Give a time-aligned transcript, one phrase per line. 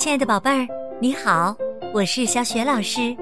[0.00, 0.66] 亲爱的宝贝儿，
[0.98, 1.54] 你好，
[1.92, 3.14] 我是小雪老师，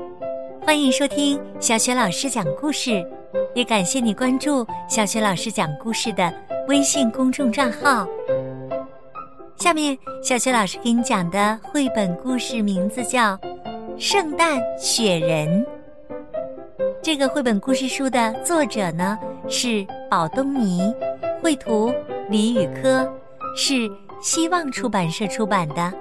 [0.65, 3.05] 欢迎收听小雪老师讲故事，
[3.53, 6.33] 也感谢你关注小雪老师讲故事的
[6.69, 8.07] 微信公众账号。
[9.57, 13.37] 下面，小雪老师给你讲的绘本故事名字叫
[13.99, 15.67] 《圣诞雪人》。
[17.03, 19.19] 这个绘本故事书的作者呢
[19.49, 20.95] 是宝东尼，
[21.43, 21.93] 绘图
[22.31, 23.13] 李宇科，
[23.57, 23.91] 是
[24.21, 25.93] 希望出版社出版的。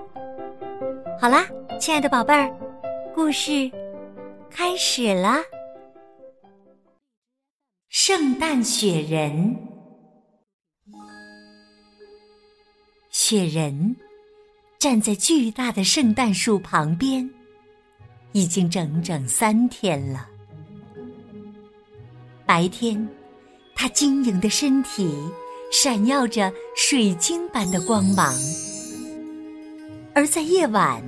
[1.20, 1.48] 好啦，
[1.80, 2.48] 亲爱的宝贝儿，
[3.16, 3.72] 故事
[4.52, 5.40] 开始啦！
[7.90, 9.58] 圣诞雪人，
[13.10, 13.96] 雪人
[14.78, 17.28] 站在巨大的圣诞树旁边，
[18.34, 20.30] 已经整整三天了。
[22.46, 23.10] 白天，
[23.74, 25.18] 他晶莹的身体
[25.72, 28.32] 闪耀着水晶般的光芒。
[30.18, 31.04] 而在夜晚，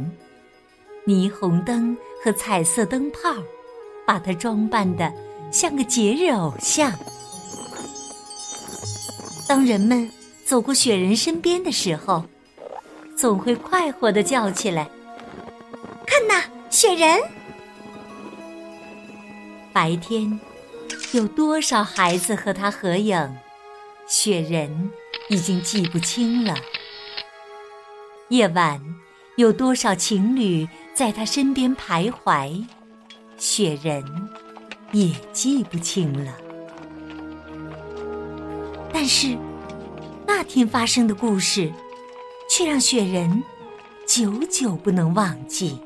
[1.08, 3.33] 霓虹灯和彩色灯泡
[4.06, 5.11] 把它装扮的
[5.52, 6.94] 像个节日偶像。
[9.48, 10.08] 当人们
[10.45, 12.23] 走过雪人身边的时候，
[13.17, 14.88] 总会快活的叫起来
[16.05, 17.20] ：“看呐，雪人！”
[19.73, 20.39] 白天
[21.14, 23.38] 有多少孩子和他合影，
[24.05, 24.92] 雪人
[25.30, 26.55] 已经记不清了。
[28.30, 28.80] 夜晚，
[29.40, 32.62] 有多少情侣在他身边徘徊，
[33.38, 34.04] 雪人
[34.92, 36.34] 也记不清了。
[38.92, 39.38] 但是，
[40.28, 41.72] 那天发生的故事，
[42.50, 43.42] 却让雪人
[44.06, 45.80] 久久不能忘记。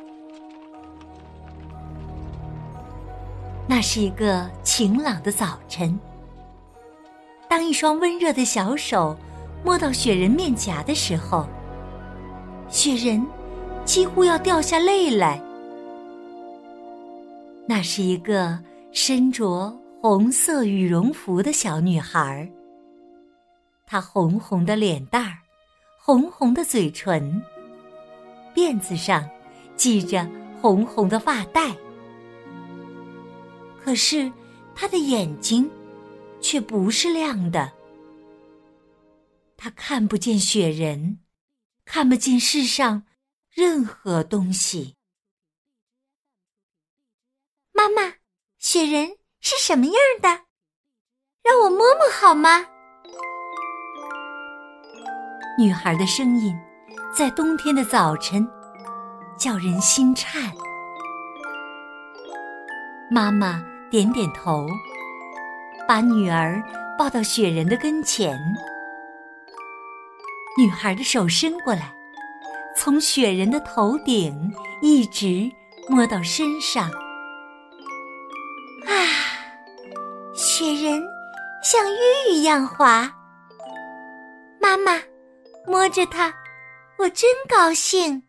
[3.68, 6.00] 那是一个晴朗的早晨，
[7.48, 9.16] 当一双温热的小手
[9.64, 11.48] 摸到雪人面颊的时候。
[12.68, 13.24] 雪人
[13.86, 15.42] 几乎要掉下泪来。
[17.68, 19.70] 那是一个身着
[20.02, 22.50] 红色羽绒服的小女孩。
[23.86, 25.38] 她红红的脸蛋儿，
[25.98, 27.42] 红红的嘴唇，
[28.56, 29.30] 辫子上
[29.78, 30.28] 系着
[30.62, 31.76] 红红的发带。
[33.84, 34.32] 可是
[34.74, 35.70] 她的眼睛
[36.42, 37.72] 却不是亮的。
[39.58, 41.20] 她看不见雪人。
[41.86, 43.04] 看不见世上
[43.56, 44.96] 任何东西。
[47.72, 48.16] 妈妈，
[48.58, 50.28] 雪人是什么样的？
[51.44, 52.66] 让我摸摸好吗？
[55.60, 56.56] 女孩的声音
[57.16, 58.44] 在冬天的早晨
[59.38, 60.52] 叫人心颤。
[63.12, 64.66] 妈妈点点头，
[65.88, 66.60] 把女儿
[66.98, 68.36] 抱到雪人的跟前。
[70.58, 71.96] 女孩的手伸过来，
[72.76, 75.50] 从雪人的头顶一直
[75.88, 76.90] 摸到身上。
[78.86, 78.94] 啊，
[80.34, 81.04] 雪人
[81.64, 83.10] 像玉一样滑。
[84.60, 85.00] 妈妈
[85.66, 86.34] 摸着它，
[86.98, 88.22] 我真高兴。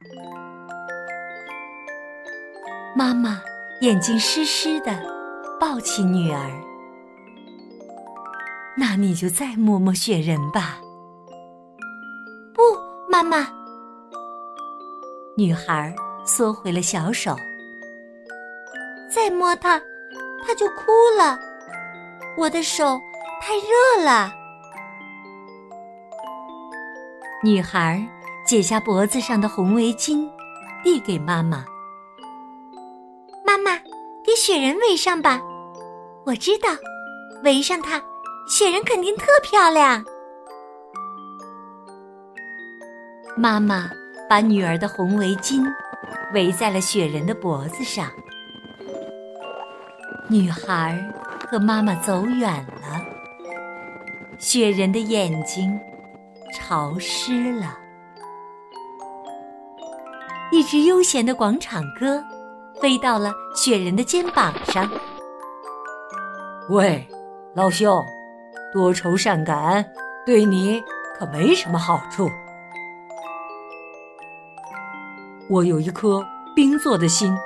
[2.97, 3.41] 妈妈
[3.81, 5.03] 眼睛湿湿的，
[5.59, 6.51] 抱起女儿。
[8.77, 10.79] 那你就再摸摸雪人吧。
[12.55, 12.63] 不
[13.09, 13.49] 妈妈，
[15.37, 17.37] 女孩缩回了小手。
[19.11, 19.81] 再摸它，
[20.47, 21.39] 它就哭了。
[22.37, 23.01] 我的手
[23.41, 24.33] 太热了。
[27.43, 28.05] 女孩
[28.47, 30.29] 解下脖子上的红围巾，
[30.83, 31.65] 递给妈妈。
[33.45, 33.77] 妈妈，
[34.25, 35.41] 给雪人围上吧。
[36.25, 36.69] 我知道，
[37.43, 38.01] 围上它，
[38.49, 40.05] 雪人肯定特漂亮。
[43.37, 43.91] 妈妈
[44.35, 45.65] 把女儿的红围巾
[46.33, 48.11] 围在了雪人的脖子上。
[50.29, 50.99] 女孩
[51.49, 53.01] 和妈妈走远了，
[54.37, 55.79] 雪人的眼睛
[56.53, 57.79] 潮湿了。
[60.51, 62.21] 一只悠闲的广场鸽
[62.81, 64.91] 飞到了雪人的肩膀上。
[66.71, 67.07] 喂，
[67.55, 68.05] 老兄，
[68.73, 69.85] 多愁善感
[70.27, 70.83] 对你
[71.17, 72.29] 可没什么好处。
[75.51, 76.25] 我有一颗
[76.57, 77.37] 冰做的心，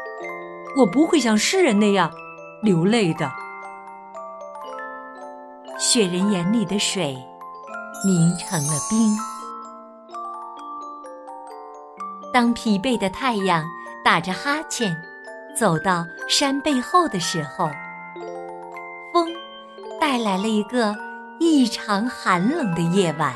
[0.76, 2.10] 我不会像诗人那样
[2.62, 3.30] 流泪的。
[5.78, 7.16] 雪人眼里的水
[8.04, 9.16] 凝成了冰。
[12.32, 13.64] 当疲惫的太阳
[14.04, 14.96] 打着哈欠
[15.56, 17.68] 走到山背后的时候，
[19.12, 19.26] 风
[20.00, 20.94] 带来了一个
[21.40, 23.34] 异常寒冷的夜晚。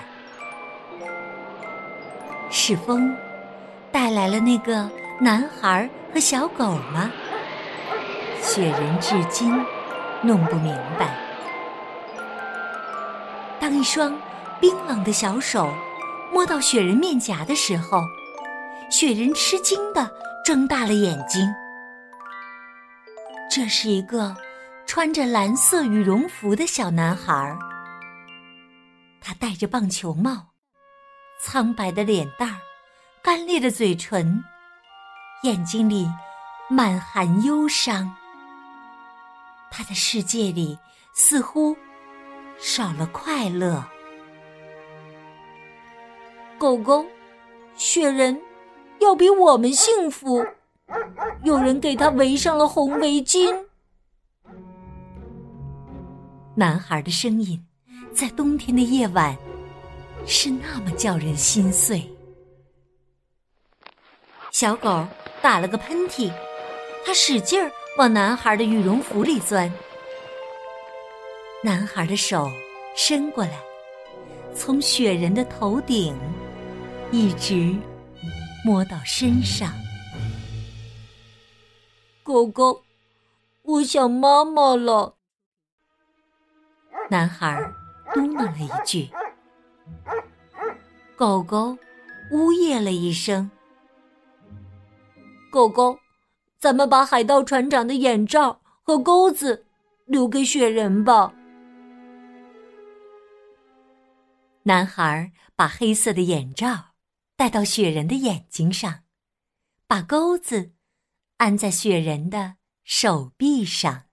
[2.48, 3.12] 是风。
[3.92, 4.90] 带来了那个
[5.20, 7.10] 男孩和小狗吗？
[8.40, 9.52] 雪人至今
[10.22, 11.16] 弄不明白。
[13.60, 14.18] 当一双
[14.60, 15.72] 冰冷的小手
[16.32, 18.02] 摸到雪人面颊的时候，
[18.90, 20.10] 雪人吃惊的
[20.44, 21.48] 睁大了眼睛。
[23.50, 24.34] 这是一个
[24.86, 27.56] 穿着蓝色羽绒服的小男孩，
[29.20, 30.48] 他戴着棒球帽，
[31.40, 32.56] 苍白的脸蛋儿，
[33.22, 34.42] 干裂的嘴唇，
[35.44, 36.08] 眼睛里
[36.68, 38.12] 满含忧伤。
[39.70, 40.76] 他的世界里
[41.14, 41.76] 似乎
[42.58, 43.84] 少了快乐。
[46.58, 47.06] 狗狗，
[47.76, 48.42] 雪人
[48.98, 50.44] 要比我们幸福。
[51.44, 53.56] 有人给他围上了红围巾。
[56.56, 57.64] 男孩的声音
[58.12, 59.36] 在冬天的夜晚
[60.26, 62.11] 是那么叫人心碎。
[64.52, 65.04] 小狗
[65.40, 66.30] 打了个喷嚏，
[67.06, 69.72] 它使劲儿往男孩的羽绒服里钻。
[71.64, 72.50] 男孩的手
[72.94, 73.58] 伸过来，
[74.54, 76.14] 从雪人的头顶
[77.10, 77.74] 一直
[78.62, 79.72] 摸到身上。
[82.22, 82.82] 狗狗，
[83.62, 85.14] 我想妈妈了。
[87.08, 87.58] 男孩
[88.12, 89.08] 嘟囔了一句。
[91.16, 91.74] 狗狗
[92.30, 93.50] 呜咽了一声。
[95.52, 96.00] 狗狗，
[96.58, 99.66] 咱们把海盗船长的眼罩和钩子
[100.06, 101.34] 留给雪人吧。
[104.62, 106.94] 男孩把黑色的眼罩
[107.36, 109.00] 戴到雪人的眼睛上，
[109.86, 110.72] 把钩子。
[111.36, 112.54] 安在雪人的
[112.84, 114.04] 手臂上。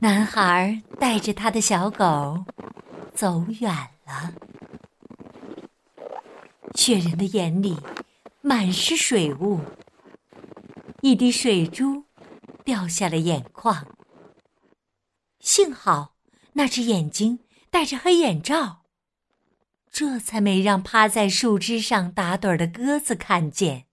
[0.00, 2.44] 男孩带着他的小狗
[3.12, 3.74] 走远
[4.06, 4.32] 了。
[6.76, 7.76] 雪人的眼里
[8.44, 9.60] 满是水雾，
[11.00, 12.06] 一滴水珠
[12.64, 13.86] 掉下了眼眶。
[15.38, 16.16] 幸好
[16.54, 17.38] 那只眼睛
[17.70, 18.82] 戴着黑眼罩，
[19.92, 23.86] 这才没让趴在树枝上打盹的鸽子看见。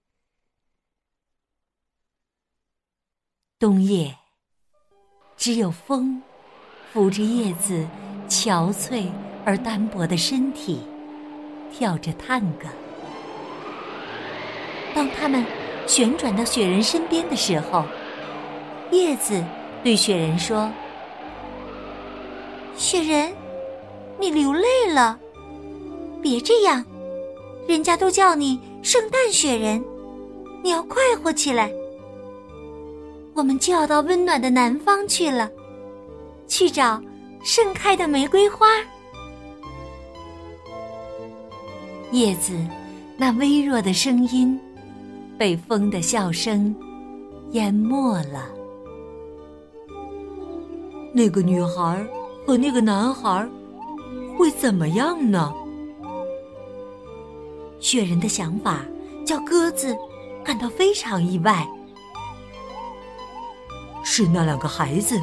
[3.60, 4.18] 冬夜，
[5.38, 6.24] 只有风
[6.92, 7.88] 扶着叶子
[8.28, 9.12] 憔悴
[9.46, 10.82] 而单薄的身体，
[11.72, 12.68] 跳着探戈。
[14.94, 15.46] 当他们
[15.88, 17.84] 旋转到雪人身边的时候，
[18.92, 19.44] 叶子
[19.84, 20.70] 对雪人说
[22.76, 23.32] ：“雪人，
[24.20, 25.18] 你流泪了，
[26.22, 26.84] 别这样，
[27.68, 29.84] 人家都叫你圣诞雪人，
[30.64, 31.72] 你要快活起来。”
[33.36, 35.50] 我们就要到温暖的南方去了，
[36.46, 37.02] 去找
[37.42, 38.68] 盛开的玫瑰花。
[42.12, 42.54] 叶子
[43.16, 44.60] 那微弱的声音，
[45.40, 46.76] 被风的笑声
[47.52, 48.50] 淹没了。
[51.14, 52.06] 那个女孩
[52.46, 53.48] 和那个男孩
[54.38, 55.54] 会怎么样呢？
[57.80, 58.84] 雪人的想法
[59.26, 59.98] 叫鸽子
[60.44, 61.66] 感到非常意外。
[64.04, 65.18] 是那两个孩子，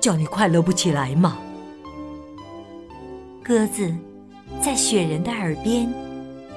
[0.00, 1.38] 叫你快乐不起来吗？
[3.42, 3.92] 鸽子
[4.62, 5.92] 在雪人的耳边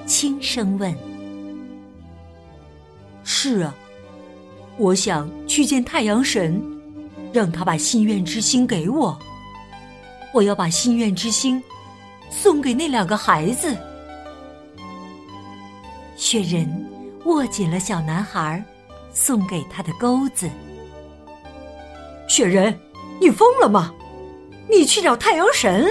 [0.06, 0.94] 轻声问
[3.46, 3.74] ：“是啊，
[4.78, 6.58] 我想去见太阳神，
[7.30, 9.18] 让他把心愿之星给我。
[10.32, 11.62] 我要把心愿之星
[12.30, 13.76] 送给那两个孩子。”
[16.16, 16.66] 雪人
[17.26, 18.64] 握紧了小男孩
[19.12, 20.48] 送给他的钩子。
[22.26, 22.74] 雪人，
[23.20, 23.92] 你疯了吗？
[24.70, 25.86] 你去找太阳神，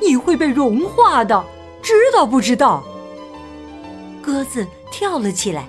[0.00, 1.44] 你会被融化的，
[1.82, 2.82] 知道不知道？
[4.22, 5.68] 鸽子跳了起来，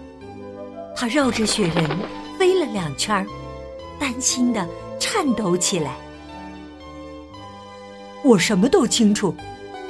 [0.96, 1.86] 它绕着雪人
[2.40, 3.28] 飞了两圈，
[4.00, 4.68] 担心的
[5.00, 5.98] 颤抖起来。
[8.24, 9.36] 我什么都清楚，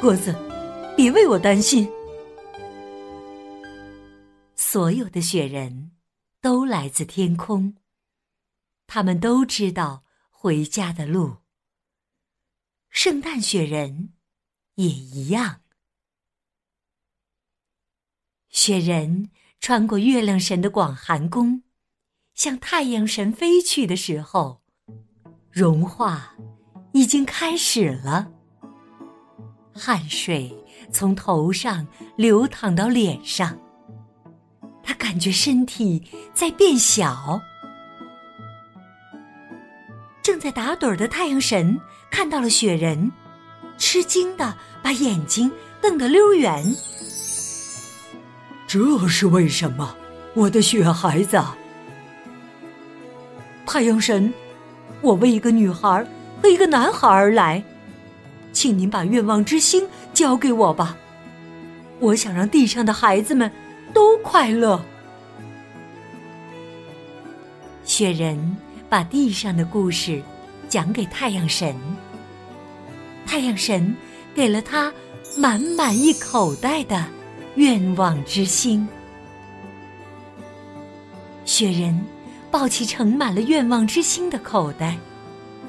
[0.01, 0.35] 鸽子，
[0.97, 1.89] 别为我担心。
[4.55, 5.91] 所有的雪人
[6.41, 7.75] 都来自天空。
[8.87, 11.37] 他们都知道回家的路。
[12.89, 14.13] 圣诞雪人
[14.75, 15.61] 也一样。
[18.49, 19.31] 雪人
[19.67, 21.63] 穿过月亮神的广寒宫，
[22.35, 24.61] 向太阳神飞去的时候，
[25.49, 26.35] 融化
[26.93, 28.31] 已经开始了。
[29.73, 30.55] 汗水
[30.91, 33.57] 从头上流淌到脸上，
[34.83, 37.41] 他感觉身体在变小。
[40.21, 41.75] 正在打盹的太阳神
[42.11, 43.11] 看到了雪人，
[43.79, 46.63] 吃惊的把眼睛瞪得溜圆。
[48.75, 49.95] 这是为什么，
[50.33, 51.41] 我的雪孩子？
[53.65, 54.33] 太阳神，
[54.99, 56.05] 我为一个女孩
[56.43, 57.63] 和一个男孩而来，
[58.51, 60.97] 请您把愿望之星交给我吧。
[62.01, 63.49] 我想让地上的孩子们
[63.93, 64.83] 都快乐。
[67.85, 68.57] 雪人
[68.89, 70.21] 把地上的故事
[70.67, 71.73] 讲给太阳神，
[73.25, 73.95] 太阳神
[74.35, 74.91] 给了他
[75.37, 77.05] 满满一口袋的
[77.55, 78.87] 愿望之星。
[81.45, 81.99] 雪人
[82.49, 84.97] 抱起盛满了愿望之星的口袋，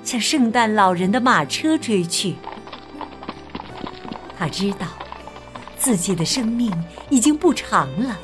[0.04, 2.34] 向圣诞老人的马车追去。
[4.38, 4.86] 他知道。
[5.78, 6.72] 自己的生命
[7.10, 8.18] 已经不长了，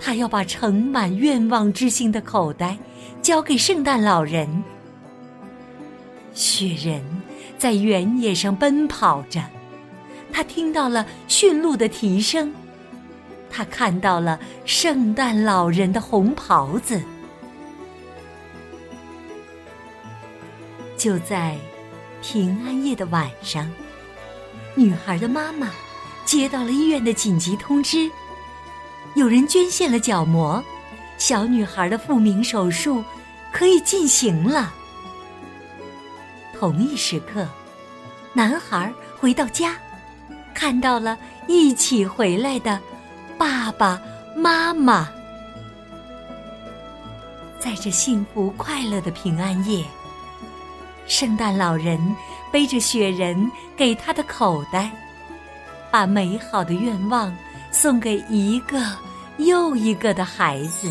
[0.00, 2.76] 他要把盛满愿望之星的口袋
[3.22, 4.64] 交给圣诞老人。
[6.32, 7.04] 雪人
[7.56, 9.40] 在原野上奔跑着，
[10.34, 12.52] 他听到了驯鹿的蹄声，
[13.48, 17.00] 他看到了圣诞老人的红袍子。
[20.96, 21.56] 就在
[22.20, 23.70] 平安夜的晚上，
[24.74, 25.70] 女孩的妈妈。
[26.24, 28.10] 接到了医院的紧急通知，
[29.14, 30.64] 有人捐献了角膜，
[31.18, 33.04] 小女孩的复明手术
[33.52, 34.72] 可以进行了。
[36.58, 37.46] 同一时刻，
[38.32, 39.76] 男孩回到家，
[40.54, 41.18] 看到了
[41.48, 42.80] 一起回来的
[43.36, 44.00] 爸爸
[44.36, 45.08] 妈妈。
[47.58, 49.84] 在这幸福快乐的平安夜，
[51.06, 51.98] 圣诞老人
[52.52, 54.90] 背着雪人给他的口袋。
[55.90, 57.32] 把美好的愿望
[57.70, 58.84] 送给一个
[59.36, 60.90] 又一个的孩子，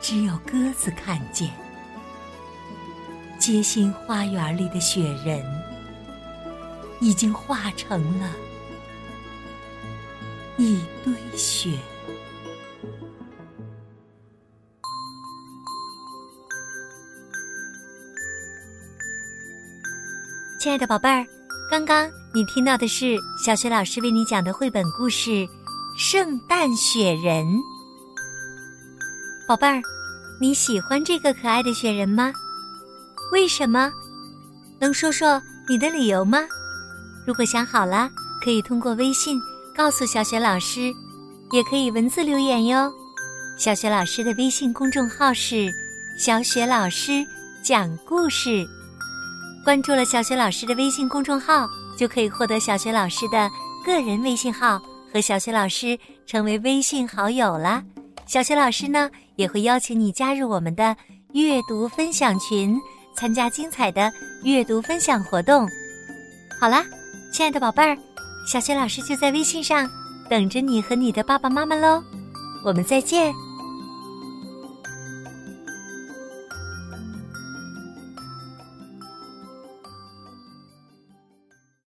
[0.00, 1.48] 只有鸽子看见，
[3.38, 5.44] 街心花园里的雪人
[7.00, 8.30] 已经化成了
[10.58, 11.78] 一堆雪。
[20.60, 21.26] 亲爱的宝贝儿。
[21.70, 25.30] 刚刚你听到的是小雪老师为你讲的绘本故事
[25.96, 27.46] 《圣诞雪人》。
[29.46, 29.80] 宝贝儿，
[30.40, 32.32] 你喜欢这个可爱的雪人吗？
[33.32, 33.92] 为什么？
[34.80, 36.40] 能说说你的理由吗？
[37.26, 38.10] 如果想好了，
[38.44, 39.38] 可以通过微信
[39.76, 40.92] 告诉小雪老师，
[41.52, 42.92] 也可以文字留言哟。
[43.58, 45.70] 小雪老师的微信公众号是
[46.18, 47.24] “小雪老师
[47.62, 48.66] 讲故事”。
[49.62, 53.50] 关注了小雪老师的微信公众号，就可以获得小雪老师的
[53.84, 54.80] 个人微信号，
[55.12, 57.84] 和小雪老师成为微信好友啦。
[58.26, 60.96] 小雪老师呢，也会邀请你加入我们的
[61.34, 62.80] 阅读分享群，
[63.14, 64.10] 参加精彩的
[64.42, 65.68] 阅读分享活动。
[66.58, 66.82] 好啦，
[67.32, 67.96] 亲爱的宝贝儿，
[68.44, 69.88] 小雪老师就在微信上
[70.28, 72.02] 等着你和你的爸爸妈妈喽。
[72.64, 73.32] 我们再见。